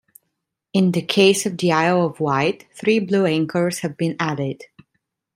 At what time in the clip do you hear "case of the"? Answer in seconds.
1.03-1.71